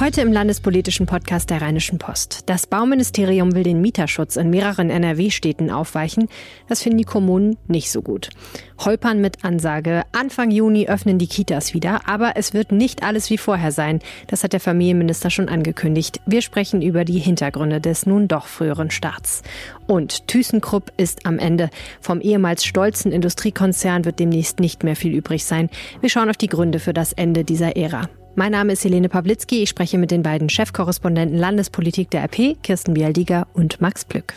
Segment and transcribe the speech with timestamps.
[0.00, 2.44] Heute im landespolitischen Podcast der Rheinischen Post.
[2.48, 6.28] Das Bauministerium will den Mieterschutz in mehreren NRW-Städten aufweichen.
[6.70, 8.30] Das finden die Kommunen nicht so gut.
[8.78, 10.04] Holpern mit Ansage.
[10.12, 13.98] Anfang Juni öffnen die Kitas wieder, aber es wird nicht alles wie vorher sein.
[14.26, 16.22] Das hat der Familienminister schon angekündigt.
[16.24, 19.42] Wir sprechen über die Hintergründe des nun doch früheren Starts.
[19.86, 21.68] Und ThyssenKrupp ist am Ende.
[22.00, 25.68] Vom ehemals stolzen Industriekonzern wird demnächst nicht mehr viel übrig sein.
[26.00, 28.08] Wir schauen auf die Gründe für das Ende dieser Ära.
[28.36, 29.62] Mein Name ist Helene Pawlitzki.
[29.62, 34.34] Ich spreche mit den beiden Chefkorrespondenten Landespolitik der RP, Kirsten Bialdiger und Max Plück.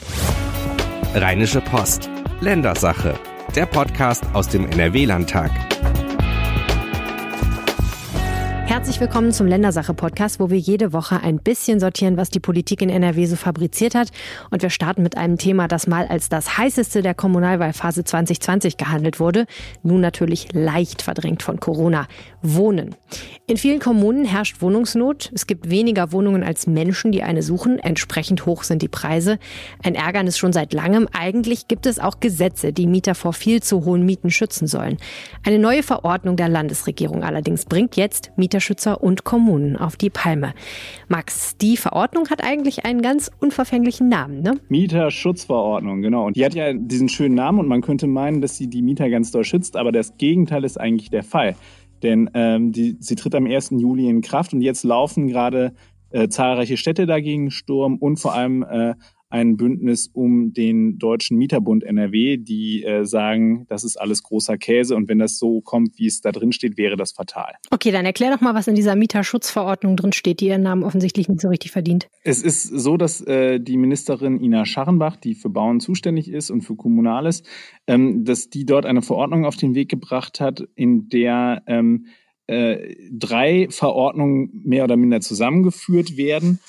[1.14, 2.10] Rheinische Post.
[2.42, 3.14] Ländersache.
[3.56, 5.52] Der Podcast aus dem NRW-Landtag.
[8.66, 12.90] Herzlich willkommen zum Ländersache-Podcast, wo wir jede Woche ein bisschen sortieren, was die Politik in
[12.90, 14.10] NRW so fabriziert hat.
[14.52, 19.20] Und wir starten mit einem Thema, das mal als das heißeste der Kommunalwahlphase 2020 gehandelt
[19.20, 19.46] wurde.
[19.84, 22.08] Nun natürlich leicht verdrängt von Corona.
[22.42, 22.96] Wohnen.
[23.48, 25.32] In vielen Kommunen herrscht Wohnungsnot.
[25.34, 27.80] Es gibt weniger Wohnungen als Menschen, die eine suchen.
[27.80, 29.40] Entsprechend hoch sind die Preise.
[29.84, 31.08] Ein Ärgernis schon seit langem.
[31.14, 34.98] Eigentlich gibt es auch Gesetze, die Mieter vor viel zu hohen Mieten schützen sollen.
[35.46, 40.54] Eine neue Verordnung der Landesregierung allerdings bringt jetzt Mieter Mieterschützer und Kommunen auf die Palme.
[41.08, 44.60] Max, die Verordnung hat eigentlich einen ganz unverfänglichen Namen, ne?
[44.70, 46.28] Mieterschutzverordnung, genau.
[46.28, 49.10] Und die hat ja diesen schönen Namen und man könnte meinen, dass sie die Mieter
[49.10, 51.56] ganz doll schützt, aber das Gegenteil ist eigentlich der Fall.
[52.04, 53.72] Denn ähm, die, sie tritt am 1.
[53.72, 55.74] Juli in Kraft und jetzt laufen gerade
[56.12, 58.94] äh, zahlreiche Städte dagegen Sturm und vor allem äh,
[59.34, 64.96] ein Bündnis um den Deutschen Mieterbund NRW, die äh, sagen, das ist alles großer Käse
[64.96, 67.54] und wenn das so kommt, wie es da drin steht, wäre das fatal.
[67.72, 71.30] Okay, dann erklär doch mal, was in dieser Mieterschutzverordnung drin steht, die ihren Namen offensichtlich
[71.30, 72.10] nicht so richtig verdient.
[72.24, 76.62] Es ist so, dass äh, die Ministerin Ina Scharrenbach, die für Bauen zuständig ist und
[76.62, 77.42] für Kommunales,
[77.88, 82.06] ähm, dass die dort eine Verordnung auf den Weg gebracht hat, in der ähm,
[82.46, 86.60] äh, drei Verordnungen mehr oder minder zusammengeführt werden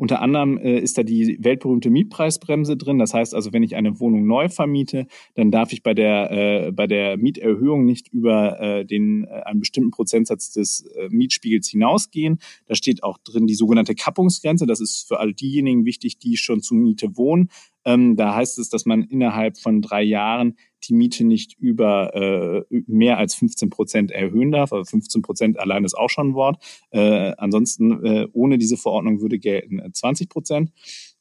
[0.00, 2.98] unter anderem äh, ist da die weltberühmte Mietpreisbremse drin.
[2.98, 6.72] Das heißt also, wenn ich eine Wohnung neu vermiete, dann darf ich bei der, äh,
[6.72, 12.38] bei der Mieterhöhung nicht über äh, den, äh, einen bestimmten Prozentsatz des äh, Mietspiegels hinausgehen.
[12.64, 14.64] Da steht auch drin die sogenannte Kappungsgrenze.
[14.66, 17.50] Das ist für all diejenigen wichtig, die schon zur Miete wohnen.
[17.84, 20.56] Ähm, da heißt es, dass man innerhalb von drei Jahren
[20.90, 24.72] die Miete nicht über äh, mehr als 15 Prozent erhöhen darf.
[24.72, 26.62] Also 15 Prozent allein ist auch schon ein Wort.
[26.90, 30.72] Äh, ansonsten äh, ohne diese Verordnung würde gelten 20 äh, Prozent.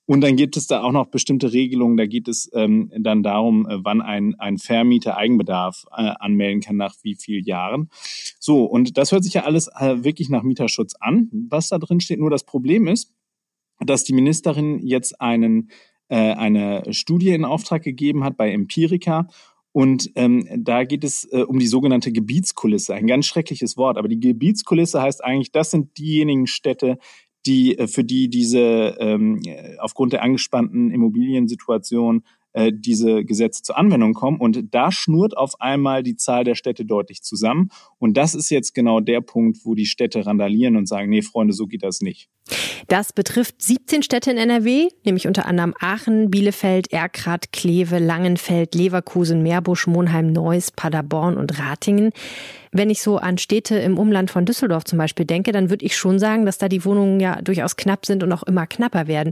[0.06, 1.96] Und dann gibt es da auch noch bestimmte Regelungen.
[1.96, 6.78] Da geht es ähm, dann darum, äh, wann ein, ein Vermieter Eigenbedarf äh, anmelden kann,
[6.78, 7.90] nach wie vielen Jahren.
[8.40, 12.00] So, und das hört sich ja alles äh, wirklich nach Mieterschutz an, was da drin
[12.00, 12.20] steht.
[12.20, 13.14] Nur das Problem ist,
[13.86, 15.70] dass die Ministerin jetzt einen
[16.10, 19.28] äh, eine Studie in Auftrag gegeben hat bei Empirica.
[19.72, 23.98] Und ähm, da geht es äh, um die sogenannte Gebietskulisse, ein ganz schreckliches Wort.
[23.98, 26.98] Aber die Gebietskulisse heißt eigentlich, das sind diejenigen Städte,
[27.46, 29.42] die äh, für die diese ähm,
[29.80, 34.40] aufgrund der angespannten Immobiliensituation äh, diese Gesetze zur Anwendung kommen.
[34.40, 37.70] Und da schnurrt auf einmal die Zahl der Städte deutlich zusammen.
[37.98, 41.54] Und das ist jetzt genau der Punkt, wo die Städte randalieren und sagen, nee, Freunde,
[41.54, 42.30] so geht das nicht.
[42.88, 49.44] Das betrifft 17 Städte in NRW, nämlich unter anderem Aachen, Bielefeld, Erkrath, Kleve, Langenfeld, Leverkusen,
[49.44, 52.12] Meerbusch, Monheim, Neuss, Paderborn und Ratingen.
[52.72, 55.96] Wenn ich so an Städte im Umland von Düsseldorf zum Beispiel denke, dann würde ich
[55.96, 59.32] schon sagen, dass da die Wohnungen ja durchaus knapp sind und auch immer knapper werden.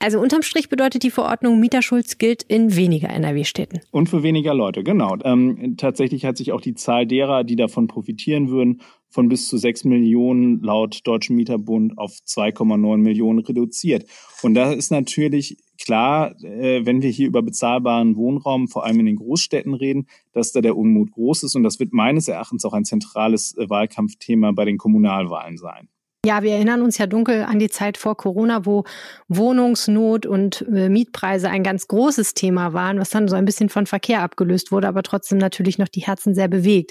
[0.00, 3.80] Also unterm Strich bedeutet die Verordnung, Mieterschutz gilt in weniger NRW-Städten.
[3.90, 5.16] Und für weniger Leute, genau.
[5.24, 9.56] Ähm, tatsächlich hat sich auch die Zahl derer, die davon profitieren würden, von bis zu
[9.56, 14.04] sechs Millionen laut Deutschen Mieterbund auf 2,9 Millionen reduziert.
[14.42, 19.06] Und da ist natürlich klar, äh, wenn wir hier über bezahlbaren Wohnraum, vor allem in
[19.06, 21.56] den Großstädten reden, dass da der Unmut groß ist.
[21.56, 25.88] Und das wird meines Erachtens auch ein zentrales äh, Wahlkampfthema bei den Kommunalwahlen sein.
[26.26, 28.82] Ja, wir erinnern uns ja dunkel an die Zeit vor Corona, wo
[29.28, 33.86] Wohnungsnot und äh, Mietpreise ein ganz großes Thema waren, was dann so ein bisschen von
[33.86, 36.90] Verkehr abgelöst wurde, aber trotzdem natürlich noch die Herzen sehr bewegt.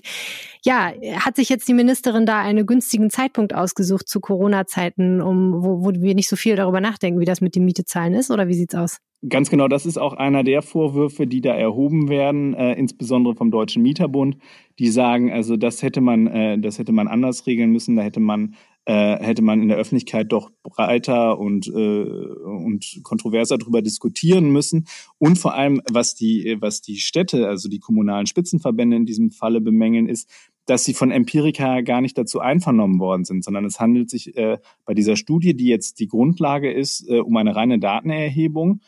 [0.63, 5.83] Ja, hat sich jetzt die Ministerin da einen günstigen Zeitpunkt ausgesucht zu Corona-Zeiten, um, wo,
[5.83, 8.53] wo wir nicht so viel darüber nachdenken, wie das mit den Mietezahlen ist, oder wie
[8.53, 8.99] sieht's aus?
[9.27, 13.49] Ganz genau, das ist auch einer der Vorwürfe, die da erhoben werden, äh, insbesondere vom
[13.49, 14.37] Deutschen Mieterbund.
[14.77, 17.95] Die sagen, also das hätte man, äh, das hätte man anders regeln müssen.
[17.95, 18.53] Da hätte man
[18.87, 24.87] äh, hätte man in der Öffentlichkeit doch breiter und, äh, und kontroverser darüber diskutieren müssen.
[25.17, 29.59] Und vor allem, was die, was die Städte, also die kommunalen Spitzenverbände in diesem Falle
[29.59, 30.29] bemängeln, ist,
[30.67, 34.57] dass sie von Empirica gar nicht dazu einvernommen worden sind, sondern es handelt sich äh,
[34.85, 38.79] bei dieser Studie, die jetzt die Grundlage ist, äh, um eine reine Datenerhebung.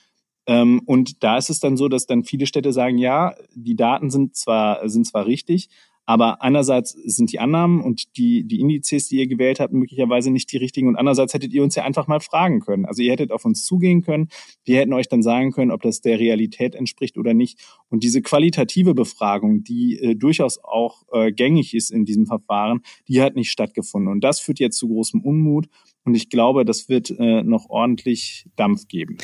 [0.48, 4.10] Ähm, und da ist es dann so, dass dann viele Städte sagen, ja, die Daten
[4.10, 5.70] sind zwar, sind zwar richtig,
[6.10, 10.52] Aber einerseits sind die Annahmen und die, die Indizes, die ihr gewählt habt, möglicherweise nicht
[10.52, 10.88] die richtigen.
[10.88, 12.86] Und andererseits hättet ihr uns ja einfach mal fragen können.
[12.86, 14.30] Also ihr hättet auf uns zugehen können.
[14.64, 17.60] Wir hätten euch dann sagen können, ob das der Realität entspricht oder nicht.
[17.90, 23.22] Und diese qualitative Befragung, die äh, durchaus auch äh, gängig ist in diesem Verfahren, die
[23.22, 24.12] hat nicht stattgefunden.
[24.12, 25.68] Und das führt jetzt zu großem Unmut.
[26.06, 29.20] Und ich glaube, das wird äh, noch ordentlich Dampf geben.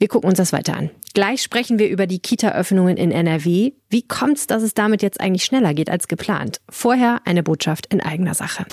[0.00, 0.88] Wir gucken uns das weiter an.
[1.12, 3.72] Gleich sprechen wir über die Kita-Öffnungen in NRW.
[3.90, 6.62] Wie kommt es, dass es damit jetzt eigentlich schneller geht als geplant?
[6.70, 8.64] Vorher eine Botschaft in eigener Sache.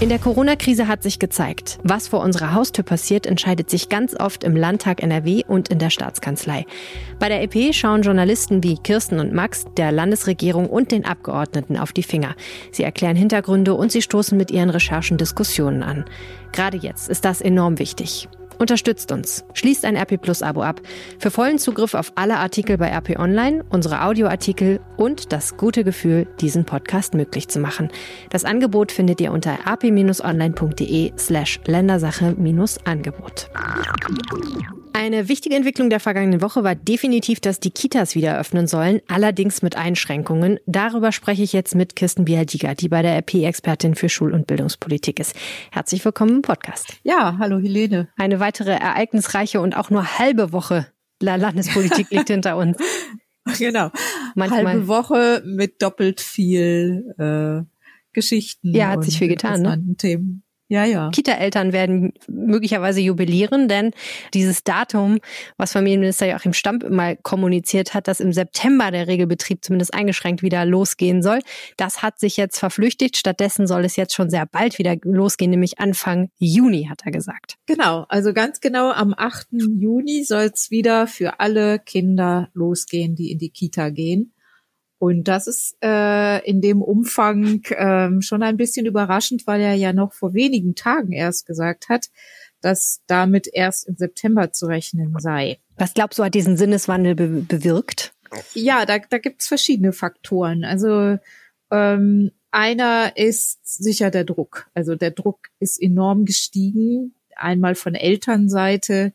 [0.00, 4.44] In der Corona-Krise hat sich gezeigt, was vor unserer Haustür passiert, entscheidet sich ganz oft
[4.44, 6.64] im Landtag NRW und in der Staatskanzlei.
[7.18, 11.92] Bei der EP schauen Journalisten wie Kirsten und Max der Landesregierung und den Abgeordneten auf
[11.92, 12.34] die Finger.
[12.72, 16.06] Sie erklären Hintergründe und sie stoßen mit ihren Recherchen Diskussionen an.
[16.52, 18.26] Gerade jetzt ist das enorm wichtig.
[18.60, 19.42] Unterstützt uns.
[19.54, 20.82] Schließt ein RP Plus Abo ab.
[21.18, 26.26] Für vollen Zugriff auf alle Artikel bei RP Online, unsere Audioartikel und das gute Gefühl,
[26.42, 27.88] diesen Podcast möglich zu machen.
[28.28, 33.48] Das Angebot findet ihr unter rp-online.de slash Ländersache-Angebot.
[34.92, 39.62] Eine wichtige Entwicklung der vergangenen Woche war definitiv, dass die Kitas wieder öffnen sollen, allerdings
[39.62, 40.58] mit Einschränkungen.
[40.66, 45.20] Darüber spreche ich jetzt mit Kirsten Bialdiger, die bei der RP-Expertin für Schul- und Bildungspolitik
[45.20, 45.34] ist.
[45.70, 46.94] Herzlich willkommen im Podcast.
[47.02, 48.08] Ja, hallo Helene.
[48.16, 50.86] Eine weitere ereignisreiche und auch nur halbe Woche
[51.22, 52.76] der Landespolitik liegt hinter uns.
[53.58, 53.90] Genau.
[54.34, 54.66] Manchmal.
[54.66, 57.64] Halbe Woche mit doppelt viel äh,
[58.12, 58.74] Geschichten.
[58.74, 59.62] Ja, hat sich viel getan.
[59.62, 59.96] Ne?
[59.96, 60.42] Themen.
[60.70, 61.10] Ja, ja.
[61.10, 63.90] Kita-Eltern werden möglicherweise jubilieren, denn
[64.32, 65.18] dieses Datum,
[65.56, 70.64] was Familienminister Joachim Stamp mal kommuniziert hat, dass im September der Regelbetrieb zumindest eingeschränkt wieder
[70.64, 71.40] losgehen soll,
[71.76, 73.16] das hat sich jetzt verflüchtigt.
[73.16, 77.56] Stattdessen soll es jetzt schon sehr bald wieder losgehen, nämlich Anfang Juni, hat er gesagt.
[77.66, 79.48] Genau, also ganz genau am 8.
[79.50, 84.34] Juni soll es wieder für alle Kinder losgehen, die in die Kita gehen.
[85.00, 89.94] Und das ist äh, in dem Umfang äh, schon ein bisschen überraschend, weil er ja
[89.94, 92.10] noch vor wenigen Tagen erst gesagt hat,
[92.60, 95.58] dass damit erst im September zu rechnen sei.
[95.78, 98.12] Was glaubst du, hat diesen Sinneswandel be bewirkt?
[98.52, 100.64] Ja, da, da gibt es verschiedene Faktoren.
[100.64, 101.16] Also
[101.70, 104.68] ähm, einer ist sicher der Druck.
[104.74, 107.14] Also der Druck ist enorm gestiegen.
[107.36, 109.14] Einmal von Elternseite,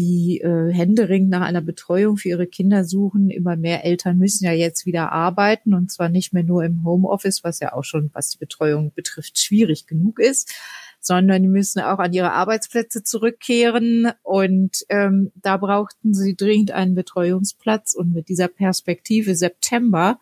[0.00, 3.28] die äh, händeringend nach einer Betreuung für ihre Kinder suchen.
[3.28, 7.44] Immer mehr Eltern müssen ja jetzt wieder arbeiten und zwar nicht mehr nur im Homeoffice,
[7.44, 10.54] was ja auch schon, was die Betreuung betrifft, schwierig genug ist,
[11.00, 16.94] sondern die müssen auch an ihre Arbeitsplätze zurückkehren und ähm, da brauchten sie dringend einen
[16.94, 20.18] Betreuungsplatz und mit dieser Perspektive September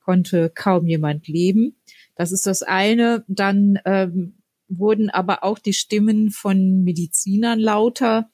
[0.00, 1.76] konnte kaum jemand leben.
[2.14, 3.24] Das ist das eine.
[3.28, 4.38] Dann ähm,
[4.68, 8.30] wurden aber auch die Stimmen von Medizinern lauter,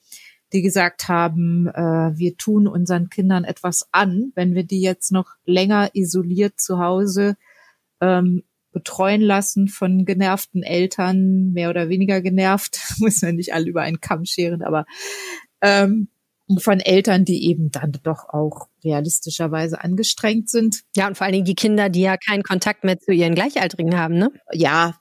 [0.54, 5.34] die gesagt haben, äh, wir tun unseren Kindern etwas an, wenn wir die jetzt noch
[5.44, 7.36] länger isoliert zu Hause
[8.00, 13.82] ähm, betreuen lassen von genervten Eltern, mehr oder weniger genervt, muss man nicht alle über
[13.82, 14.86] einen Kamm scheren, aber
[15.60, 16.08] ähm,
[16.58, 20.82] von Eltern, die eben dann doch auch realistischerweise angestrengt sind.
[20.94, 23.96] Ja, und vor allen Dingen die Kinder, die ja keinen Kontakt mehr zu ihren Gleichaltrigen
[23.96, 24.30] haben, ne?
[24.52, 24.94] Ja,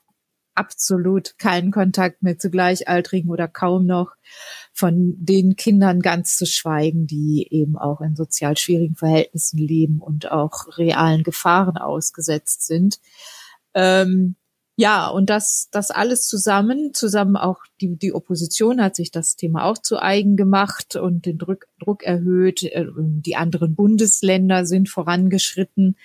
[0.54, 4.12] absolut keinen Kontakt mehr zu Gleichaltrigen oder kaum noch
[4.72, 10.30] von den Kindern ganz zu schweigen, die eben auch in sozial schwierigen Verhältnissen leben und
[10.30, 12.98] auch realen Gefahren ausgesetzt sind.
[13.74, 14.36] Ähm,
[14.76, 19.64] ja, und das, das alles zusammen, zusammen auch die, die Opposition hat sich das Thema
[19.64, 22.64] auch zu eigen gemacht und den Druck, Druck erhöht.
[22.64, 25.96] Äh, die anderen Bundesländer sind vorangeschritten.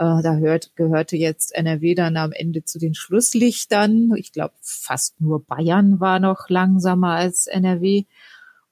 [0.00, 4.12] Äh, da hört, gehörte jetzt NRW dann am Ende zu den Schlusslichtern.
[4.16, 8.04] Ich glaube, fast nur Bayern war noch langsamer als NRW.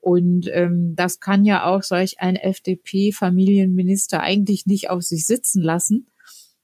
[0.01, 6.07] Und ähm, das kann ja auch solch ein FDP-Familienminister eigentlich nicht auf sich sitzen lassen,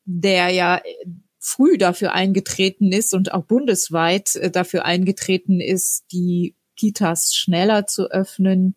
[0.06, 0.80] der ja
[1.38, 8.11] früh dafür eingetreten ist und auch bundesweit äh, dafür eingetreten ist, die Kitas schneller zu
[8.11, 8.76] öffnen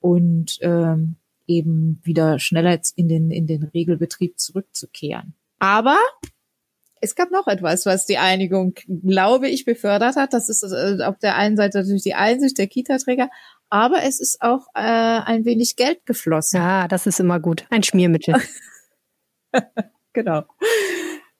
[0.00, 1.17] und ähm,
[1.48, 5.34] eben wieder schneller in den, in den Regelbetrieb zurückzukehren.
[5.58, 5.98] Aber
[7.00, 10.32] es gab noch etwas, was die Einigung, glaube ich, befördert hat.
[10.32, 13.30] Das ist äh, auf der einen Seite natürlich die Einsicht der Kita-Träger,
[13.70, 16.60] aber es ist auch äh, ein wenig Geld geflossen.
[16.60, 17.66] Ja, das ist immer gut.
[17.70, 18.36] Ein Schmiermittel.
[20.12, 20.44] genau.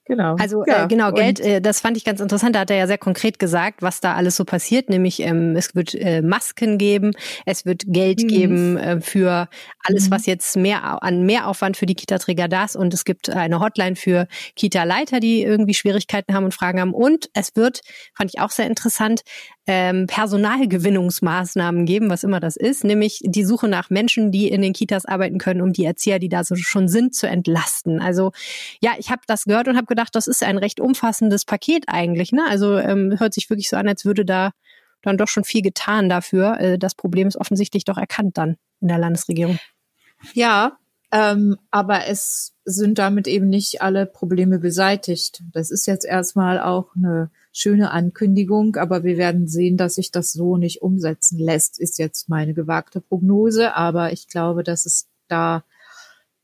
[0.09, 0.37] Genau.
[0.41, 2.57] Also äh, ja, äh, genau, Geld, äh, das fand ich ganz interessant.
[2.57, 4.89] Da hat er ja sehr konkret gesagt, was da alles so passiert.
[4.89, 7.13] Nämlich ähm, es wird äh, Masken geben,
[7.45, 8.29] es wird Geld mhm.
[8.29, 9.49] geben äh, für
[9.85, 10.15] alles, mhm.
[10.15, 12.75] was jetzt mehr an Mehraufwand für die Kita-Träger da ist.
[12.75, 16.95] Und es gibt eine Hotline für Kita-Leiter, die irgendwie Schwierigkeiten haben und Fragen haben.
[16.95, 17.83] Und es wird,
[18.17, 19.21] fand ich auch sehr interessant,
[19.69, 24.73] ähm, Personalgewinnungsmaßnahmen geben, was immer das ist, nämlich die Suche nach Menschen, die in den
[24.73, 28.01] Kitas arbeiten können, um die Erzieher, die da so schon sind, zu entlasten.
[28.01, 28.33] Also
[28.81, 32.33] ja, ich habe das gehört und habe gedacht, das ist ein recht umfassendes Paket eigentlich.
[32.33, 32.43] Ne?
[32.49, 34.53] Also ähm, hört sich wirklich so an, als würde da
[35.03, 36.59] dann doch schon viel getan dafür.
[36.61, 39.59] Äh, das Problem ist offensichtlich doch erkannt dann in der Landesregierung.
[40.35, 40.79] Ja,
[41.11, 45.43] ähm, aber es sind damit eben nicht alle Probleme beseitigt.
[45.53, 50.33] Das ist jetzt erstmal auch eine schöne Ankündigung, aber wir werden sehen, dass sich das
[50.33, 53.75] so nicht umsetzen lässt, ist jetzt meine gewagte Prognose.
[53.75, 55.65] Aber ich glaube, dass es da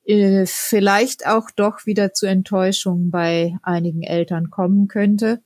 [0.04, 5.42] äh, vielleicht auch doch wieder zu Enttäuschungen bei einigen Eltern kommen könnte.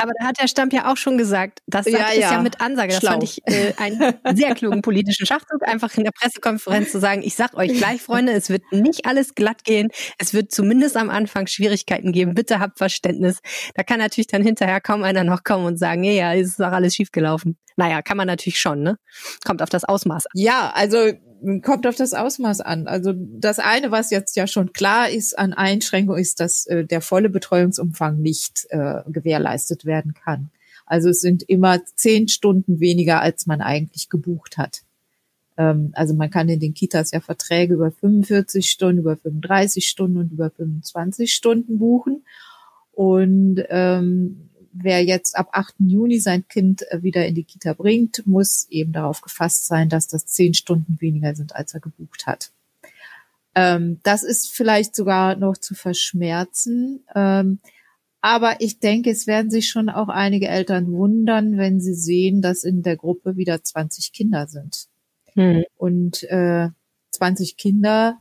[0.00, 2.32] Aber da hat der Stamp ja auch schon gesagt, das sagt ja, ja.
[2.32, 2.92] ja mit Ansage.
[2.92, 3.10] Das Schlau.
[3.10, 7.34] fand ich äh, einen sehr klugen politischen Schachzug, einfach in der Pressekonferenz zu sagen, ich
[7.34, 9.88] sag euch gleich, Freunde, es wird nicht alles glatt gehen.
[10.16, 12.34] Es wird zumindest am Anfang Schwierigkeiten geben.
[12.34, 13.40] Bitte habt Verständnis.
[13.74, 16.72] Da kann natürlich dann hinterher kaum einer noch kommen und sagen, ja, ja, ist doch
[16.72, 17.58] alles schiefgelaufen.
[17.76, 18.96] Naja, kann man natürlich schon, ne?
[19.44, 20.32] Kommt auf das Ausmaß an.
[20.34, 21.12] Ja, also
[21.62, 22.86] kommt auf das Ausmaß an.
[22.86, 27.00] Also das eine, was jetzt ja schon klar ist an Einschränkung, ist, dass äh, der
[27.00, 30.50] volle Betreuungsumfang nicht äh, gewährleistet werden kann.
[30.86, 34.82] Also es sind immer zehn Stunden weniger, als man eigentlich gebucht hat.
[35.56, 40.18] Ähm, also man kann in den Kitas ja Verträge über 45 Stunden, über 35 Stunden
[40.18, 42.24] und über 25 Stunden buchen.
[42.92, 45.74] Und ähm, wer jetzt ab 8.
[45.78, 50.08] Juni sein Kind äh, wieder in die Kita bringt, muss eben darauf gefasst sein, dass
[50.08, 52.50] das zehn Stunden weniger sind, als er gebucht hat.
[53.54, 57.04] Ähm, das ist vielleicht sogar noch zu verschmerzen.
[57.14, 57.58] Ähm,
[58.20, 62.64] aber ich denke, es werden sich schon auch einige Eltern wundern, wenn sie sehen, dass
[62.64, 64.86] in der Gruppe wieder 20 Kinder sind.
[65.34, 65.64] Hm.
[65.76, 66.68] Und äh,
[67.12, 68.18] 20 Kinder,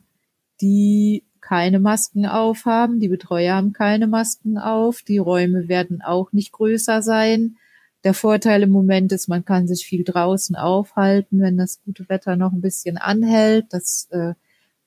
[0.62, 6.52] die keine Masken aufhaben, die Betreuer haben keine Masken auf, die Räume werden auch nicht
[6.52, 7.58] größer sein.
[8.04, 12.36] Der Vorteil im Moment ist, man kann sich viel draußen aufhalten, wenn das gute Wetter
[12.36, 13.66] noch ein bisschen anhält.
[13.72, 14.34] Das äh,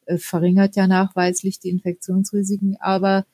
[0.06, 2.76] äh verringert ja nachweislich die Infektionsrisiken.
[2.78, 3.26] Aber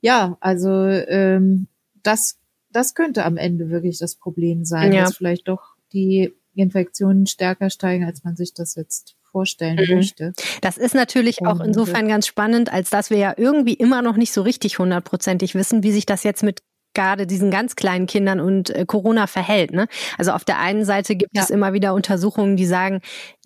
[0.00, 1.68] ja, also ähm,
[2.02, 2.40] das,
[2.72, 5.04] das könnte am Ende wirklich das Problem sein, ja.
[5.04, 9.96] dass vielleicht doch die Infektionen stärker steigen, als man sich das jetzt vorstellen mhm.
[9.96, 10.32] möchte.
[10.60, 14.32] Das ist natürlich auch insofern ganz spannend, als dass wir ja irgendwie immer noch nicht
[14.32, 16.60] so richtig hundertprozentig wissen, wie sich das jetzt mit
[16.94, 19.72] gerade diesen ganz kleinen Kindern und äh, Corona verhält.
[19.72, 19.86] Ne?
[20.18, 21.42] Also auf der einen Seite gibt ja.
[21.42, 23.00] es immer wieder Untersuchungen, die sagen,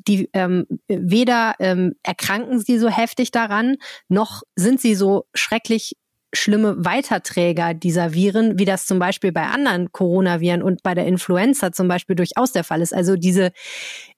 [0.08, 3.76] die ähm, weder ähm, erkranken sie so heftig daran,
[4.08, 5.96] noch sind sie so schrecklich
[6.32, 11.72] schlimme Weiterträger dieser Viren, wie das zum Beispiel bei anderen Coronaviren und bei der Influenza
[11.72, 12.92] zum Beispiel durchaus der Fall ist.
[12.92, 13.52] Also diese,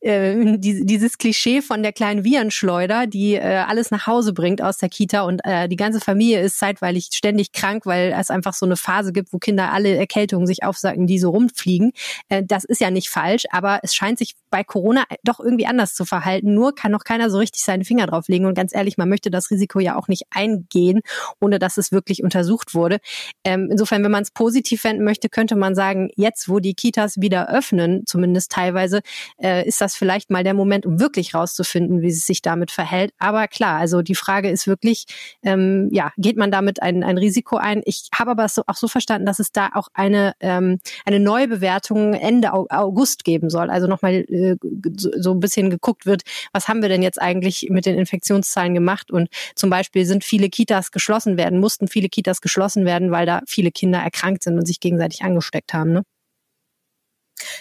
[0.00, 4.78] äh, die, dieses Klischee von der kleinen Virenschleuder, die äh, alles nach Hause bringt aus
[4.78, 8.66] der Kita und äh, die ganze Familie ist zeitweilig ständig krank, weil es einfach so
[8.66, 11.92] eine Phase gibt, wo Kinder alle Erkältungen sich aufsagen, die so rumfliegen.
[12.28, 15.94] Äh, das ist ja nicht falsch, aber es scheint sich bei Corona doch irgendwie anders
[15.94, 16.54] zu verhalten.
[16.54, 18.46] Nur kann noch keiner so richtig seinen Finger drauflegen.
[18.46, 21.00] Und ganz ehrlich, man möchte das Risiko ja auch nicht eingehen,
[21.40, 22.98] ohne dass es wirklich untersucht wurde.
[23.44, 27.20] Ähm, insofern, wenn man es positiv wenden möchte, könnte man sagen, jetzt, wo die Kitas
[27.20, 29.00] wieder öffnen, zumindest teilweise,
[29.42, 33.12] äh, ist das vielleicht mal der Moment, um wirklich rauszufinden, wie es sich damit verhält.
[33.18, 35.06] Aber klar, also die Frage ist wirklich,
[35.42, 37.82] ähm, ja, geht man damit ein, ein Risiko ein?
[37.84, 42.14] Ich habe aber so, auch so verstanden, dass es da auch eine, ähm, eine Neubewertung
[42.14, 43.70] Ende August geben soll.
[43.70, 44.56] Also nochmal äh,
[44.96, 49.10] so ein bisschen geguckt wird, was haben wir denn jetzt eigentlich mit den Infektionszahlen gemacht?
[49.10, 53.40] Und zum Beispiel sind viele Kitas geschlossen werden, mussten viele Kitas geschlossen werden, weil da
[53.46, 55.92] viele Kinder erkrankt sind und sich gegenseitig angesteckt haben.
[55.92, 56.02] Ne?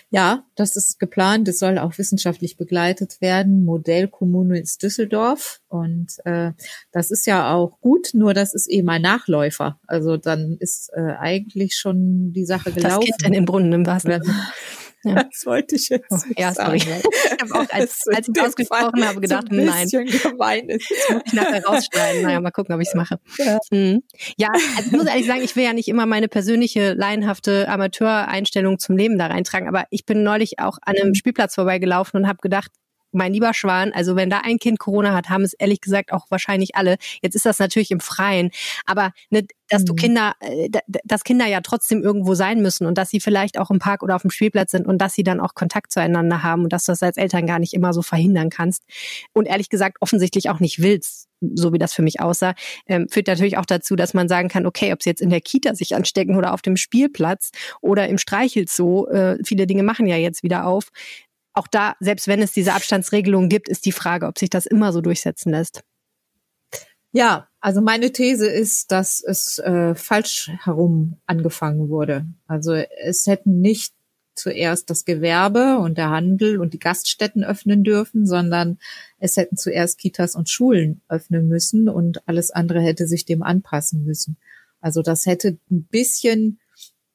[0.10, 1.48] Ja, das ist geplant.
[1.48, 3.66] Es soll auch wissenschaftlich begleitet werden.
[3.66, 6.52] Modellkommune ist Düsseldorf und äh,
[6.92, 8.10] das ist ja auch gut.
[8.14, 9.80] Nur das ist eben ein Nachläufer.
[9.88, 13.08] Also dann ist äh, eigentlich schon die Sache gelaufen.
[13.08, 14.22] Das Kind in den Brunnen im wahrsten
[15.08, 15.24] ja.
[15.32, 16.80] Das wollte ich jetzt oh, ja, sorry.
[16.80, 17.02] sagen.
[17.04, 19.88] Ich habe auch, als, als ich ausgesprochen habe, gedacht, so nein.
[19.88, 20.90] gemein ist.
[20.90, 22.22] Das muss ich nachher rausschneiden.
[22.24, 23.20] Naja, mal gucken, ob ich es mache.
[23.38, 24.04] Ja, mhm.
[24.38, 28.80] ja also ich muss ehrlich sagen, ich will ja nicht immer meine persönliche, laienhafte Amateureinstellung
[28.80, 31.16] zum Leben da reintragen, aber ich bin neulich auch an einem mhm.
[31.16, 32.72] Spielplatz vorbeigelaufen und habe gedacht,
[33.12, 36.26] mein lieber Schwan, also wenn da ein Kind Corona hat, haben es ehrlich gesagt auch
[36.30, 36.98] wahrscheinlich alle.
[37.22, 38.52] Jetzt ist das natürlich im Freien,
[38.86, 39.98] aber ne, dass du mhm.
[39.98, 40.70] Kinder, äh,
[41.04, 44.16] dass Kinder ja trotzdem irgendwo sein müssen und dass sie vielleicht auch im Park oder
[44.16, 46.92] auf dem Spielplatz sind und dass sie dann auch Kontakt zueinander haben und dass du
[46.92, 48.84] das als Eltern gar nicht immer so verhindern kannst
[49.34, 52.56] und ehrlich gesagt offensichtlich auch nicht willst, so wie das für mich aussah,
[52.88, 55.42] ähm, führt natürlich auch dazu, dass man sagen kann, okay, ob sie jetzt in der
[55.42, 60.16] Kita sich anstecken oder auf dem Spielplatz oder im Streichelzoo, äh, viele Dinge machen ja
[60.16, 60.90] jetzt wieder auf,
[61.58, 64.94] auch da, selbst wenn es diese Abstandsregelungen gibt, ist die Frage, ob sich das immer
[64.94, 65.84] so durchsetzen lässt.
[67.12, 72.26] Ja, also meine These ist, dass es äh, falsch herum angefangen wurde.
[72.46, 73.94] Also es hätten nicht
[74.36, 78.78] zuerst das Gewerbe und der Handel und die Gaststätten öffnen dürfen, sondern
[79.18, 84.04] es hätten zuerst Kitas und Schulen öffnen müssen und alles andere hätte sich dem anpassen
[84.04, 84.38] müssen.
[84.80, 86.60] Also das hätte ein bisschen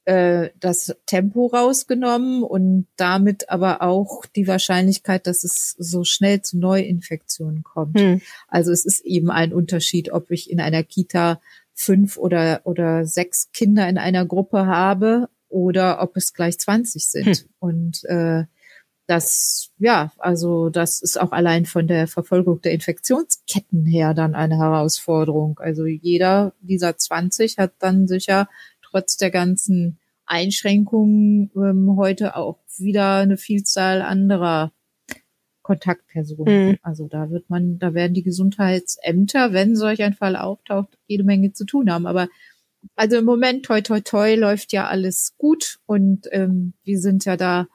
[0.04, 6.58] äh, das Tempo rausgenommen und damit aber auch die Wahrscheinlichkeit, dass es so schnell zu
[6.58, 7.98] Neuinfektionen kommt.
[8.00, 8.20] Hm.
[8.48, 11.40] Also es ist eben ein Unterschied, ob ich in einer Kita
[11.74, 17.36] fünf oder, oder sechs Kinder in einer Gruppe habe oder ob es gleich 20 sind.
[17.36, 17.44] Hm.
[17.60, 18.44] Und äh,
[19.06, 24.56] das, ja, also das ist auch allein von der Verfolgung der Infektionsketten her dann eine
[24.56, 25.58] Herausforderung.
[25.58, 28.48] Also jeder dieser 20 hat dann sicher
[28.92, 34.72] trotz der ganzen Einschränkungen ähm, heute auch wieder eine Vielzahl anderer
[35.62, 36.68] Kontaktpersonen.
[36.70, 36.78] Mhm.
[36.82, 41.52] Also da wird man, da werden die Gesundheitsämter, wenn solch ein Fall auftaucht, jede Menge
[41.52, 42.06] zu tun haben.
[42.06, 42.28] Aber
[42.96, 47.36] also im Moment, toi, toi, toi, läuft ja alles gut und ähm, wir sind ja
[47.36, 47.68] da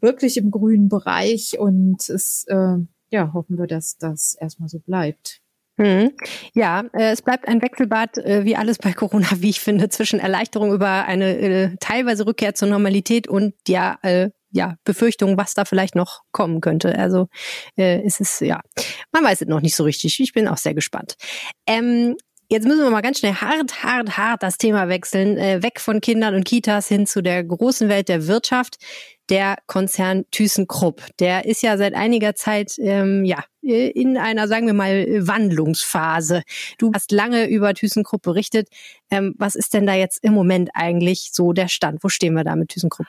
[0.00, 2.76] wirklich im grünen Bereich und es, äh,
[3.10, 5.40] ja, hoffen wir, dass das erstmal so bleibt.
[5.78, 6.12] Hm.
[6.54, 10.20] Ja, äh, es bleibt ein Wechselbad, äh, wie alles bei Corona, wie ich finde, zwischen
[10.20, 15.66] Erleichterung über eine äh, teilweise Rückkehr zur Normalität und ja, äh, ja, Befürchtung, was da
[15.66, 16.98] vielleicht noch kommen könnte.
[16.98, 17.28] Also
[17.76, 18.60] äh, es ist, ja,
[19.12, 20.18] man weiß es noch nicht so richtig.
[20.18, 21.16] Ich bin auch sehr gespannt.
[21.66, 22.16] Ähm,
[22.48, 26.00] Jetzt müssen wir mal ganz schnell hart, hart, hart das Thema wechseln, äh, weg von
[26.00, 28.76] Kindern und Kitas hin zu der großen Welt der Wirtschaft
[29.28, 31.02] der Konzern ThyssenKrupp.
[31.18, 36.42] Der ist ja seit einiger Zeit ähm, ja in einer, sagen wir mal, Wandlungsphase.
[36.78, 38.68] Du hast lange über ThyssenKrupp berichtet.
[39.10, 42.04] Ähm, was ist denn da jetzt im Moment eigentlich so der Stand?
[42.04, 43.06] Wo stehen wir da mit ThyssenKrupp?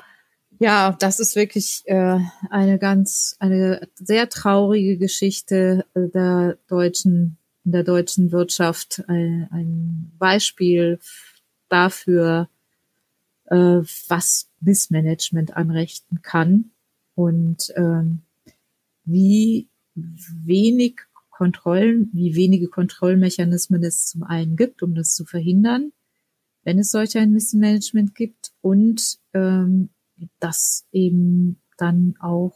[0.59, 2.19] Ja, das ist wirklich äh,
[2.49, 9.03] eine ganz, eine sehr traurige Geschichte äh, der deutschen, der deutschen Wirtschaft.
[9.07, 10.99] Ein, ein Beispiel
[11.69, 12.49] dafür,
[13.47, 16.71] äh, was Missmanagement anrichten kann
[17.15, 18.19] und ähm,
[19.05, 20.99] wie wenig
[21.29, 25.91] Kontrollen, wie wenige Kontrollmechanismen es zum einen gibt, um das zu verhindern,
[26.63, 29.89] wenn es solch ein Missmanagement gibt und ähm,
[30.39, 32.55] dass eben dann auch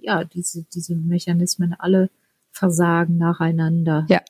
[0.00, 2.10] ja diese diese Mechanismen alle
[2.52, 4.06] versagen nacheinander.
[4.08, 4.20] Ja.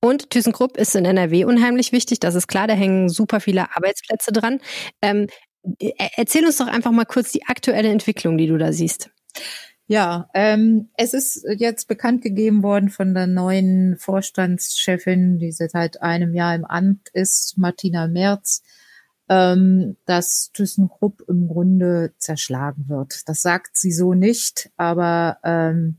[0.00, 4.32] Und ThyssenKrupp ist in NRW unheimlich wichtig, das ist klar, da hängen super viele Arbeitsplätze
[4.32, 4.60] dran.
[5.02, 5.26] Ähm,
[5.80, 9.10] e, erzähl uns doch einfach mal kurz die aktuelle Entwicklung, die du da siehst.
[9.90, 16.34] Ja, ähm, es ist jetzt bekannt gegeben worden von der neuen Vorstandschefin, die seit einem
[16.34, 18.62] Jahr im Amt ist, Martina Merz,
[19.30, 23.26] ähm, dass ThyssenKrupp im Grunde zerschlagen wird.
[23.28, 25.96] Das sagt sie so nicht, aber ähm,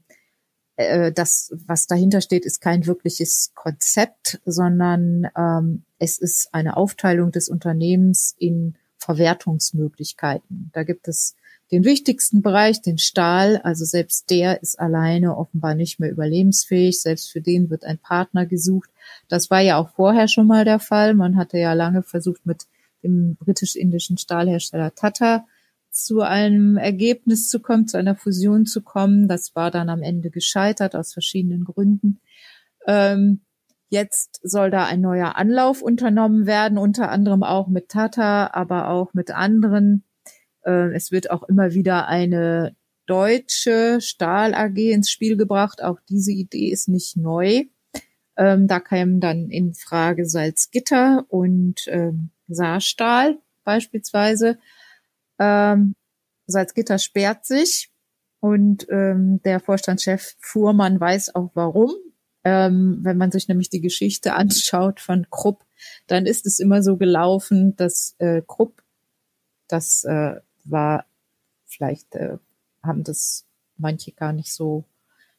[0.79, 7.31] äh, das, was dahinter steht, ist kein wirkliches Konzept, sondern ähm, es ist eine Aufteilung
[7.31, 10.71] des Unternehmens in Verwertungsmöglichkeiten.
[10.73, 11.35] Da gibt es
[11.71, 13.57] den wichtigsten Bereich, den Stahl.
[13.57, 17.01] Also selbst der ist alleine offenbar nicht mehr überlebensfähig.
[17.01, 18.89] Selbst für den wird ein Partner gesucht.
[19.27, 21.13] Das war ja auch vorher schon mal der Fall.
[21.13, 22.67] Man hatte ja lange versucht, mit
[23.03, 25.45] dem britisch-indischen Stahlhersteller Tata
[25.91, 29.27] zu einem Ergebnis zu kommen, zu einer Fusion zu kommen.
[29.27, 32.21] Das war dann am Ende gescheitert aus verschiedenen Gründen.
[32.87, 33.41] Ähm,
[33.89, 39.13] jetzt soll da ein neuer Anlauf unternommen werden, unter anderem auch mit Tata, aber auch
[39.13, 40.03] mit anderen.
[40.63, 42.75] Äh, es wird auch immer wieder eine
[43.05, 45.83] deutsche Stahl AG ins Spiel gebracht.
[45.83, 47.65] Auch diese Idee ist nicht neu.
[48.37, 54.59] Ähm, da kämen dann in Frage Salzgitter und ähm, Saarstahl beispielsweise.
[55.39, 55.95] Ähm,
[56.47, 57.89] Salzgitter sperrt sich
[58.39, 61.91] und ähm, der Vorstandschef Fuhrmann weiß auch warum.
[62.43, 65.65] Ähm, wenn man sich nämlich die Geschichte anschaut von Krupp,
[66.07, 68.83] dann ist es immer so gelaufen, dass äh, Krupp,
[69.67, 71.05] das äh, war,
[71.65, 72.37] vielleicht äh,
[72.83, 73.45] haben das
[73.77, 74.85] manche gar nicht so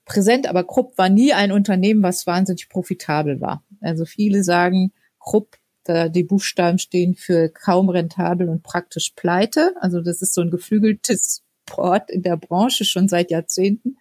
[0.04, 3.64] präsent, aber Krupp war nie ein Unternehmen, was wahnsinnig profitabel war.
[3.80, 5.56] Also viele sagen, Krupp
[5.88, 9.74] die Buchstaben stehen für kaum rentabel und praktisch pleite.
[9.80, 11.42] Also das ist so ein geflügeltes
[11.76, 13.96] Wort in der Branche schon seit Jahrzehnten.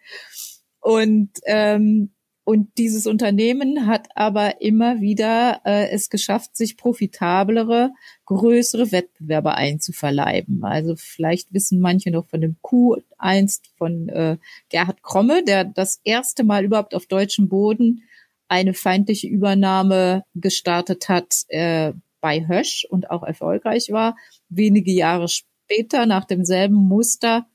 [0.81, 2.11] Und ähm,
[2.49, 7.91] und dieses Unternehmen hat aber immer wieder äh, es geschafft, sich profitablere,
[8.25, 10.63] größere Wettbewerber einzuverleiben.
[10.63, 14.37] Also vielleicht wissen manche noch von dem Q1 von äh,
[14.69, 18.01] Gerhard Kromme, der das erste Mal überhaupt auf deutschem Boden
[18.49, 24.17] eine feindliche Übernahme gestartet hat äh, bei Hösch und auch erfolgreich war.
[24.49, 27.47] Wenige Jahre später, nach demselben Muster,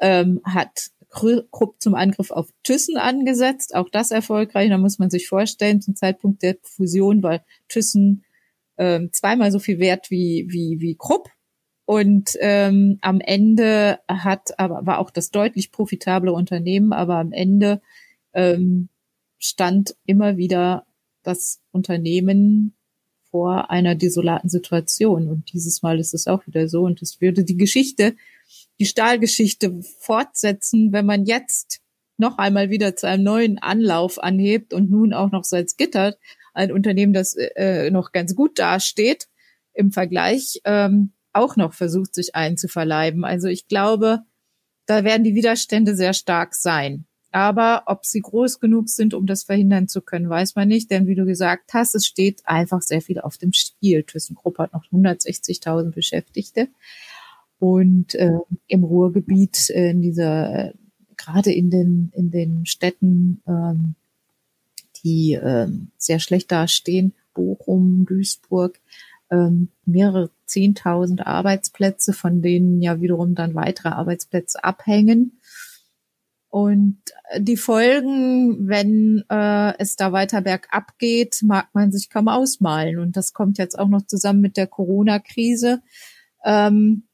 [0.00, 4.70] ähm, hat Krupp zum Angriff auf Thyssen angesetzt, auch das erfolgreich.
[4.70, 8.24] Da muss man sich vorstellen, zum Zeitpunkt der Fusion war Thyssen
[8.78, 11.28] ähm, zweimal so viel wert wie, wie, wie Krupp.
[11.84, 17.82] Und ähm, am Ende hat aber war auch das deutlich profitable Unternehmen, aber am Ende
[18.32, 18.88] ähm,
[19.40, 20.86] stand immer wieder
[21.22, 22.76] das Unternehmen
[23.30, 25.28] vor einer desolaten Situation.
[25.28, 26.82] Und dieses Mal ist es auch wieder so.
[26.82, 28.14] Und es würde die Geschichte
[28.80, 31.80] die Stahlgeschichte fortsetzen, wenn man jetzt
[32.16, 36.16] noch einmal wieder zu einem neuen Anlauf anhebt und nun auch noch Salzgitter,
[36.54, 39.28] ein Unternehmen, das äh, noch ganz gut dasteht
[39.72, 43.24] im Vergleich, ähm, auch noch versucht, sich einzuverleiben.
[43.24, 44.20] Also ich glaube,
[44.86, 47.06] da werden die Widerstände sehr stark sein.
[47.32, 50.90] Aber ob sie groß genug sind, um das verhindern zu können, weiß man nicht.
[50.90, 54.02] Denn wie du gesagt hast, es steht einfach sehr viel auf dem Spiel.
[54.02, 56.68] ThyssenKrupp hat noch 160.000 Beschäftigte.
[57.60, 60.72] Und äh, im Ruhrgebiet, äh, in dieser, äh,
[61.16, 63.94] gerade in den, in den Städten, ähm,
[65.04, 68.80] die äh, sehr schlecht dastehen, Bochum, Duisburg,
[69.30, 75.39] ähm, mehrere Zehntausend Arbeitsplätze, von denen ja wiederum dann weitere Arbeitsplätze abhängen.
[76.50, 76.98] Und
[77.38, 82.98] die Folgen, wenn äh, es da weiter bergab geht, mag man sich kaum ausmalen.
[82.98, 85.80] Und das kommt jetzt auch noch zusammen mit der Corona-Krise.
[86.44, 87.04] Ähm,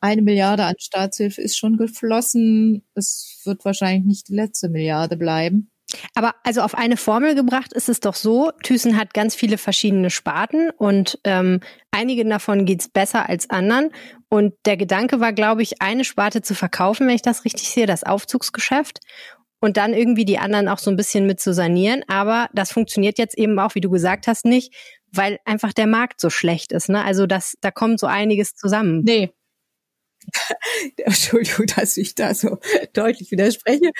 [0.00, 2.82] eine Milliarde an Staatshilfe ist schon geflossen.
[2.94, 5.70] Es wird wahrscheinlich nicht die letzte Milliarde bleiben.
[6.14, 10.10] Aber also auf eine Formel gebracht ist es doch so, Thyssen hat ganz viele verschiedene
[10.10, 13.90] Sparten und ähm, einigen davon geht's besser als anderen.
[14.28, 17.86] Und der Gedanke war, glaube ich, eine Sparte zu verkaufen, wenn ich das richtig sehe,
[17.86, 19.00] das Aufzugsgeschäft.
[19.58, 22.02] Und dann irgendwie die anderen auch so ein bisschen mit zu sanieren.
[22.08, 24.74] Aber das funktioniert jetzt eben auch, wie du gesagt hast, nicht,
[25.12, 26.88] weil einfach der Markt so schlecht ist.
[26.88, 27.02] Ne?
[27.02, 29.02] Also das, da kommt so einiges zusammen.
[29.04, 29.32] Nee,
[30.96, 32.58] Entschuldigung, dass ich da so
[32.92, 33.90] deutlich widerspreche.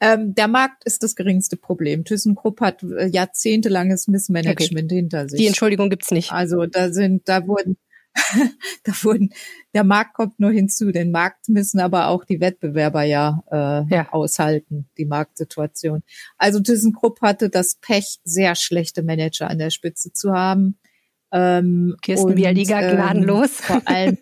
[0.00, 2.04] Ähm, der Markt ist das geringste Problem.
[2.04, 4.96] ThyssenKrupp hat äh, jahrzehntelanges Missmanagement okay.
[4.96, 5.38] hinter sich.
[5.38, 6.32] Die Entschuldigung gibt's nicht.
[6.32, 7.76] Also da sind, da wurden,
[8.84, 9.30] da wurden,
[9.74, 10.90] der Markt kommt nur hinzu.
[10.92, 14.12] Den Markt müssen aber auch die Wettbewerber ja, äh, ja.
[14.12, 16.02] aushalten, die Marktsituation.
[16.38, 20.78] Also ThyssenKrupp hatte das Pech, sehr schlechte Manager an der Spitze zu haben.
[21.32, 23.50] Ähm, Kirsten Bialiga ähm, gnadenlos.
[23.50, 24.18] Vor allem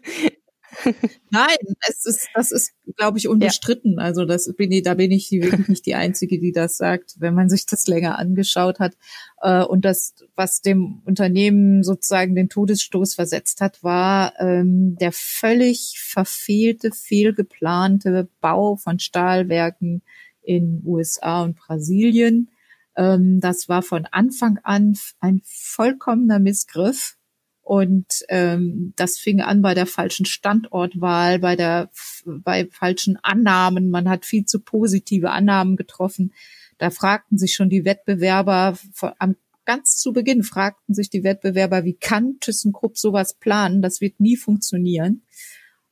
[1.31, 1.57] Nein,
[1.89, 3.97] es ist, das ist, glaube ich, unbestritten.
[3.99, 4.05] Ja.
[4.05, 7.35] Also das bin ich, da bin ich wirklich nicht die Einzige, die das sagt, wenn
[7.35, 8.97] man sich das länger angeschaut hat.
[9.41, 15.99] Äh, und das, was dem Unternehmen sozusagen den Todesstoß versetzt hat, war ähm, der völlig
[15.99, 20.03] verfehlte, fehlgeplante Bau von Stahlwerken
[20.43, 22.51] in USA und Brasilien.
[22.97, 27.17] Ähm, das war von Anfang an ein vollkommener Missgriff
[27.63, 31.91] und ähm, das fing an bei der falschen Standortwahl, bei der
[32.25, 33.91] bei falschen Annahmen.
[33.91, 36.33] Man hat viel zu positive Annahmen getroffen.
[36.79, 38.77] Da fragten sich schon die Wettbewerber
[39.19, 43.83] am ganz zu Beginn fragten sich die Wettbewerber, wie kann ThyssenKrupp sowas planen?
[43.83, 45.23] Das wird nie funktionieren.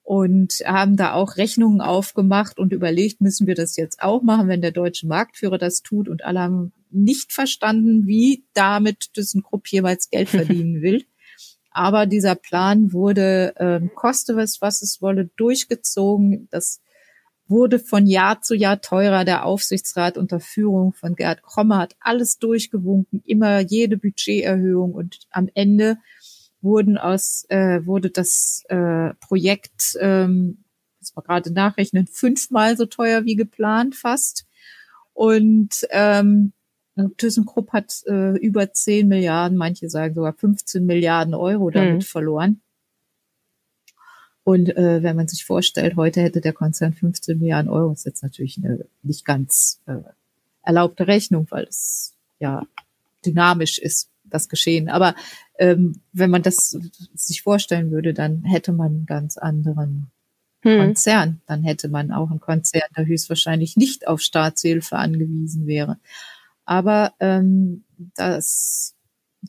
[0.03, 4.61] Und haben da auch Rechnungen aufgemacht und überlegt, müssen wir das jetzt auch machen, wenn
[4.61, 6.09] der deutsche Marktführer das tut?
[6.09, 11.05] Und alle haben nicht verstanden, wie damit ThyssenKrupp jeweils Geld verdienen will.
[11.71, 16.49] Aber dieser Plan wurde, ähm, koste es, was es wolle, durchgezogen.
[16.51, 16.81] Das
[17.47, 19.25] wurde von Jahr zu Jahr teurer.
[19.25, 25.49] Der Aufsichtsrat unter Führung von Gerd Krommer hat alles durchgewunken, immer jede Budgeterhöhung und am
[25.55, 25.99] Ende
[26.63, 30.65] wurden aus äh, wurde das äh, Projekt, ähm,
[31.01, 34.47] das war gerade nachrechnen, fünfmal so teuer wie geplant fast.
[35.15, 36.53] Und ähm,
[37.17, 42.01] ThyssenKrupp hat äh, über 10 Milliarden, manche sagen sogar 15 Milliarden Euro damit mhm.
[42.03, 42.61] verloren.
[44.45, 48.23] Und äh, wenn man sich vorstellt, heute hätte der Konzern 15 Milliarden Euro, ist jetzt
[48.23, 49.99] natürlich eine nicht ganz äh,
[50.63, 52.67] erlaubte Rechnung, weil es ja
[53.25, 54.89] dynamisch ist, das Geschehen.
[54.89, 55.15] Aber
[55.59, 56.79] ähm, wenn man das
[57.15, 60.11] sich vorstellen würde, dann hätte man einen ganz anderen
[60.63, 60.79] hm.
[60.79, 61.41] Konzern.
[61.47, 65.99] Dann hätte man auch einen Konzern, der höchstwahrscheinlich nicht auf Staatshilfe angewiesen wäre.
[66.71, 67.83] Aber ähm,
[68.15, 68.95] das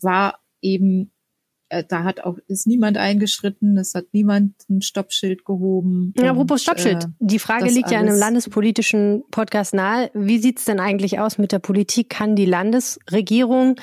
[0.02, 1.12] war eben
[1.72, 6.14] äh, da hat auch, ist niemand eingeschritten, es hat niemand ein Stoppschild gehoben.
[6.18, 7.06] Ja, apropos Stoppschild.
[7.06, 10.12] Äh, Die Frage liegt ja in einem landespolitischen Podcast nahe.
[10.14, 12.10] Wie sieht's denn eigentlich aus mit der Politik?
[12.10, 13.76] Kann die Landesregierung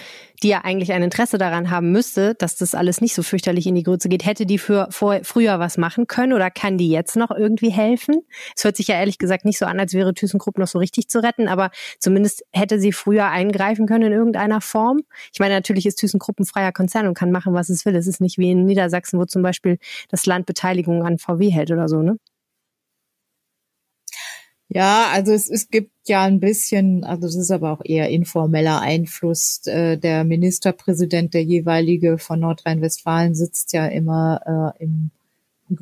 [0.42, 3.74] die ja eigentlich ein Interesse daran haben müsste, dass das alles nicht so fürchterlich in
[3.74, 7.16] die Grütze geht, hätte die für vor, früher was machen können oder kann die jetzt
[7.16, 8.22] noch irgendwie helfen?
[8.57, 11.09] Es hört sich ja ehrlich gesagt nicht so an, als wäre ThyssenKrupp noch so richtig
[11.09, 15.01] zu retten, aber zumindest hätte sie früher eingreifen können in irgendeiner Form.
[15.33, 17.96] Ich meine, natürlich ist ThyssenKrupp ein freier Konzern und kann machen, was es will.
[17.96, 21.70] Es ist nicht wie in Niedersachsen, wo zum Beispiel das Land Beteiligung an VW hält
[21.70, 22.18] oder so, ne?
[24.70, 28.81] Ja, also es, es gibt ja ein bisschen, also das ist aber auch eher informeller
[28.81, 29.66] Einfluss.
[29.66, 35.11] Äh, der Ministerpräsident, der jeweilige von Nordrhein-Westfalen, sitzt ja immer äh, im,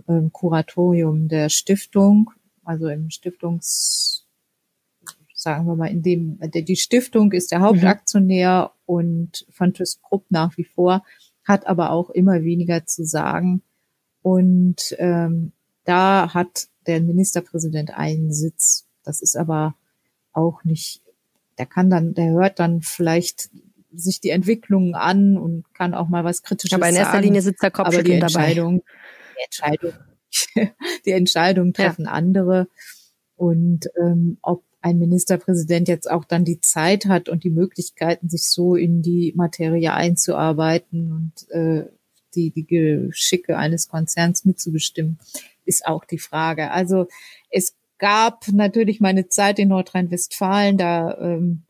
[0.07, 2.31] im Kuratorium der Stiftung,
[2.65, 4.25] also im Stiftungs,
[5.35, 8.95] sagen wir mal, in dem, die Stiftung ist der Hauptaktionär mhm.
[8.95, 11.05] und von ThyssenKrupp nach wie vor,
[11.45, 13.63] hat aber auch immer weniger zu sagen.
[14.23, 15.53] Und ähm,
[15.85, 18.87] da hat der Ministerpräsident einen Sitz.
[19.05, 19.75] Das ist aber
[20.33, 21.03] auch nicht,
[21.59, 23.51] der kann dann, der hört dann vielleicht
[23.93, 26.83] sich die Entwicklungen an und kann auch mal was Kritisches sagen.
[26.83, 27.25] Aber in erster sagen.
[27.25, 28.49] Linie sitzt der Kopfschütteln dabei.
[28.49, 28.83] Entscheidung,
[29.35, 29.93] die Entscheidung,
[31.07, 32.11] die Entscheidung treffen ja.
[32.11, 32.69] andere.
[33.37, 38.51] Und ähm, ob ein Ministerpräsident jetzt auch dann die Zeit hat und die Möglichkeiten, sich
[38.51, 41.87] so in die Materie einzuarbeiten und äh,
[42.35, 45.19] die, die Geschicke eines Konzerns mitzubestimmen,
[45.67, 46.71] ist auch die Frage.
[46.71, 47.07] Also
[47.51, 51.65] es gab natürlich meine Zeit in Nordrhein-Westfalen, da ähm,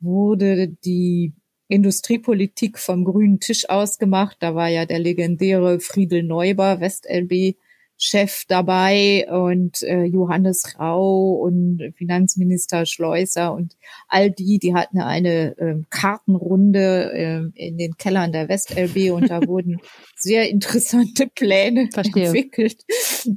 [0.00, 1.34] wurde die
[1.68, 4.36] Industriepolitik vom grünen Tisch ausgemacht.
[4.40, 7.56] Da war ja der legendäre Friedel Neuber, WestLB,
[8.02, 13.76] Chef dabei und äh, Johannes Rau und Finanzminister Schleuser und
[14.08, 19.46] all die, die hatten eine ähm, Kartenrunde äh, in den Kellern der WestLB und da
[19.46, 19.80] wurden
[20.16, 22.28] sehr interessante Pläne Verstehe.
[22.28, 22.86] entwickelt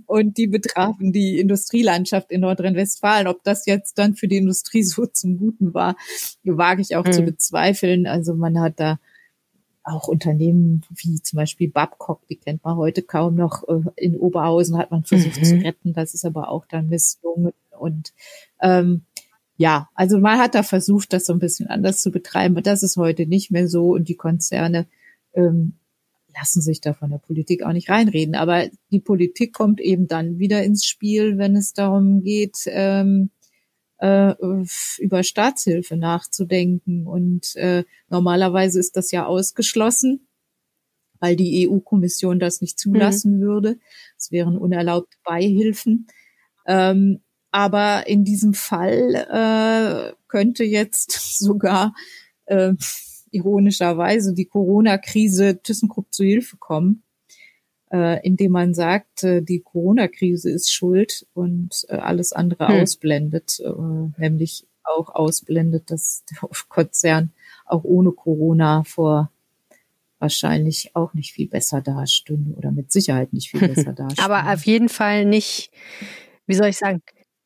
[0.06, 3.28] und die betrafen die Industrielandschaft in Nordrhein-Westfalen.
[3.28, 5.98] Ob das jetzt dann für die Industrie so zum Guten war,
[6.46, 7.12] wage ich auch mhm.
[7.12, 8.08] zu bezweifeln.
[8.08, 8.98] Also man hat da
[9.84, 13.68] auch Unternehmen wie zum Beispiel Babcock, die kennt man heute kaum noch.
[13.68, 15.44] Äh, in Oberhausen hat man versucht mhm.
[15.44, 17.54] zu retten, das ist aber auch dann misslungen.
[17.78, 18.14] Und
[18.62, 19.04] ähm,
[19.58, 22.84] ja, also man hat da versucht, das so ein bisschen anders zu betreiben, aber das
[22.84, 24.88] ist heute nicht mehr so und die Konzerne
[25.34, 25.74] ähm,
[26.36, 28.36] lassen sich da von der Politik auch nicht reinreden.
[28.36, 33.30] Aber die Politik kommt eben dann wieder ins Spiel, wenn es darum geht, ähm,
[34.04, 34.36] äh,
[35.00, 37.08] über Staatshilfe nachzudenken.
[37.08, 40.28] Und äh, normalerweise ist das ja ausgeschlossen,
[41.20, 43.42] weil die EU-Kommission das nicht zulassen mhm.
[43.42, 43.80] würde.
[44.18, 46.08] Es wären unerlaubte Beihilfen.
[46.68, 51.96] Ähm, aber in diesem Fall äh, könnte jetzt sogar
[52.46, 52.74] äh,
[53.32, 57.03] ironischerweise die Corona-Krise ThyssenKrupp zu Hilfe kommen
[57.94, 62.82] äh, indem man sagt, äh, die Corona-Krise ist schuld und äh, alles andere hm.
[62.82, 67.32] ausblendet, äh, nämlich auch ausblendet, dass der Konzern
[67.66, 69.30] auch ohne Corona vor
[70.18, 74.24] wahrscheinlich auch nicht viel besser dastünde oder mit Sicherheit nicht viel besser dastünde.
[74.24, 75.70] Aber auf jeden Fall nicht,
[76.48, 77.02] wie soll ich sagen?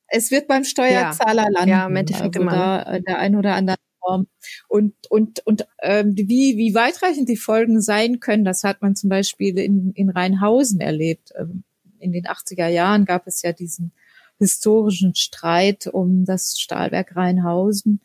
[0.08, 1.50] Es wird beim Steuerzahler ja.
[1.50, 1.70] landen.
[1.70, 2.86] Ja, im Endeffekt also immer.
[2.86, 3.76] Da, der ein oder andere
[4.08, 4.28] Form.
[4.68, 9.10] Und, und, und ähm, wie, wie weitreichend die Folgen sein können, das hat man zum
[9.10, 11.34] Beispiel in, in Rheinhausen erlebt.
[11.38, 11.64] Ähm,
[12.00, 13.92] in den 80er Jahren gab es ja diesen
[14.40, 18.02] historischen Streit um das Stahlwerk Rheinhausen.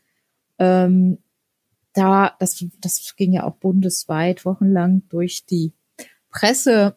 [0.59, 1.19] Ähm,
[1.93, 5.73] da, das, das ging ja auch bundesweit wochenlang durch die
[6.31, 6.97] Presse.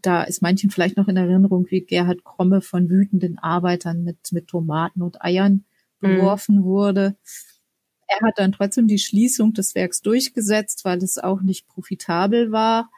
[0.00, 4.48] Da ist manchen vielleicht noch in Erinnerung, wie Gerhard Kromme von wütenden Arbeitern mit, mit
[4.48, 5.64] Tomaten und Eiern
[6.00, 6.16] mhm.
[6.16, 6.64] beworfen mhm.
[6.64, 7.16] wurde.
[8.08, 12.90] Er hat dann trotzdem die Schließung des Werks durchgesetzt, weil es auch nicht profitabel war.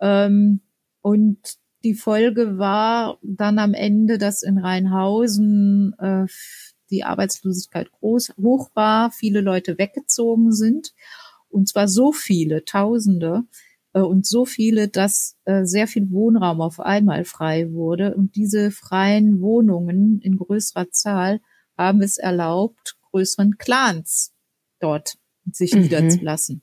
[0.00, 0.60] Ähm,
[1.02, 1.38] und
[1.84, 6.26] die Folge war dann am Ende, dass in Rheinhausen äh,
[6.90, 10.94] die Arbeitslosigkeit groß hoch war, viele Leute weggezogen sind.
[11.48, 13.44] Und zwar so viele, Tausende,
[13.92, 18.14] äh, und so viele, dass äh, sehr viel Wohnraum auf einmal frei wurde.
[18.14, 21.40] Und diese freien Wohnungen in größerer Zahl
[21.78, 24.35] haben es erlaubt, größeren Clans
[24.80, 25.16] dort
[25.50, 25.82] sich mhm.
[25.82, 26.62] niederzulassen.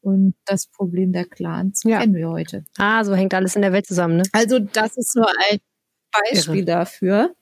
[0.00, 2.00] Und das Problem der Clans ja.
[2.00, 2.64] kennen wir heute.
[2.76, 4.16] Ah, so hängt alles in der Welt zusammen.
[4.16, 4.22] Ne?
[4.32, 5.58] Also das ist nur ein
[6.12, 6.64] Beispiel Irre.
[6.64, 7.34] dafür,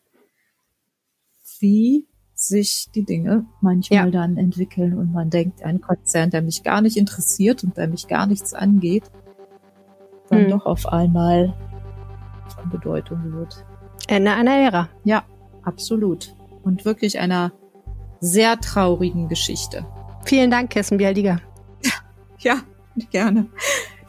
[1.58, 4.10] wie sich die Dinge manchmal ja.
[4.10, 8.08] dann entwickeln und man denkt, ein Konzern, der mich gar nicht interessiert und der mich
[8.08, 9.04] gar nichts angeht,
[10.28, 10.50] dann hm.
[10.50, 11.54] doch auf einmal
[12.54, 13.64] von Bedeutung wird.
[14.06, 14.88] Ende einer Ära.
[15.04, 15.24] Ja,
[15.62, 16.34] absolut.
[16.62, 17.52] Und wirklich einer
[18.20, 19.86] sehr traurigen Geschichte.
[20.24, 21.40] Vielen Dank, Kessen Bialdiger.
[22.38, 22.60] Ja,
[23.10, 23.46] gerne.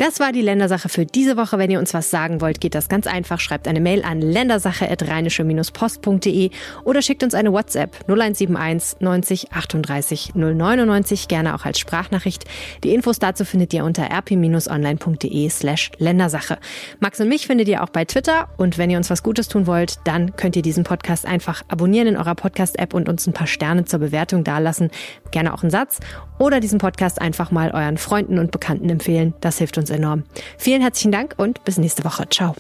[0.02, 1.60] Das war die Ländersache für diese Woche.
[1.60, 3.40] Wenn ihr uns was sagen wollt, geht das ganz einfach.
[3.40, 6.50] Schreibt eine Mail an ländersache.rheinische-post.de
[6.84, 12.46] oder schickt uns eine WhatsApp 0171 90 38 099, gerne auch als Sprachnachricht.
[12.84, 16.58] Die Infos dazu findet ihr unter rp-online.de slash Ländersache.
[17.00, 19.68] Max und mich findet ihr auch bei Twitter und wenn ihr uns was Gutes tun
[19.68, 23.46] wollt, dann könnt ihr diesen Podcast einfach abonnieren in eurer Podcast-App und uns ein paar
[23.46, 24.90] Sterne zur Bewertung dalassen.
[25.30, 26.00] Gerne auch einen Satz
[26.40, 29.36] oder diesen Podcast einfach mal euren Freunden und Bekannten empfehlen.
[29.42, 30.24] Das hilft uns enorm.
[30.58, 32.28] Vielen herzlichen Dank und bis nächste Woche.
[32.30, 32.56] Ciao.